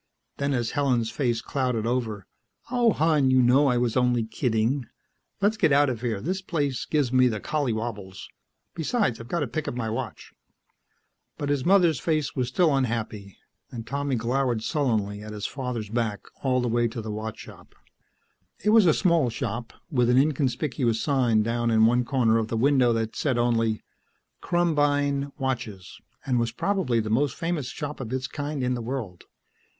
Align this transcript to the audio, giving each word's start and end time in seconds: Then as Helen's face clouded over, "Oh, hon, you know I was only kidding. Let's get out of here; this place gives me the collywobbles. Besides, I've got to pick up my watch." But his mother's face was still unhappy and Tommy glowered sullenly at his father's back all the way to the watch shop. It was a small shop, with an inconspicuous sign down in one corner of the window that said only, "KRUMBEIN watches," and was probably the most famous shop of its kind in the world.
Then 0.37 0.55
as 0.55 0.71
Helen's 0.71 1.11
face 1.11 1.41
clouded 1.43 1.85
over, 1.85 2.25
"Oh, 2.71 2.91
hon, 2.91 3.29
you 3.29 3.39
know 3.39 3.67
I 3.67 3.77
was 3.77 3.95
only 3.95 4.23
kidding. 4.23 4.87
Let's 5.41 5.57
get 5.57 5.71
out 5.71 5.91
of 5.91 6.01
here; 6.01 6.19
this 6.19 6.41
place 6.41 6.85
gives 6.85 7.13
me 7.13 7.27
the 7.27 7.39
collywobbles. 7.39 8.25
Besides, 8.73 9.19
I've 9.19 9.27
got 9.27 9.41
to 9.41 9.47
pick 9.47 9.67
up 9.67 9.75
my 9.75 9.91
watch." 9.91 10.33
But 11.37 11.49
his 11.49 11.65
mother's 11.67 11.99
face 11.99 12.35
was 12.35 12.47
still 12.47 12.75
unhappy 12.75 13.37
and 13.69 13.85
Tommy 13.85 14.15
glowered 14.15 14.63
sullenly 14.63 15.21
at 15.21 15.33
his 15.33 15.45
father's 15.45 15.89
back 15.91 16.21
all 16.41 16.61
the 16.61 16.67
way 16.67 16.87
to 16.87 16.99
the 16.99 17.11
watch 17.11 17.37
shop. 17.37 17.75
It 18.63 18.71
was 18.71 18.87
a 18.87 18.95
small 18.95 19.29
shop, 19.29 19.71
with 19.91 20.09
an 20.09 20.17
inconspicuous 20.17 20.99
sign 20.99 21.43
down 21.43 21.69
in 21.69 21.85
one 21.85 22.05
corner 22.05 22.39
of 22.39 22.47
the 22.47 22.57
window 22.57 22.91
that 22.93 23.15
said 23.15 23.37
only, 23.37 23.83
"KRUMBEIN 24.41 25.31
watches," 25.37 26.01
and 26.25 26.39
was 26.39 26.51
probably 26.51 26.99
the 26.99 27.11
most 27.11 27.35
famous 27.35 27.67
shop 27.67 27.99
of 27.99 28.11
its 28.11 28.25
kind 28.25 28.63
in 28.63 28.73
the 28.73 28.81
world. 28.81 29.25